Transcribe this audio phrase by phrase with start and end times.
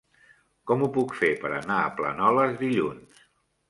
[0.71, 3.27] Com ho puc fer per anar a Planoles dilluns?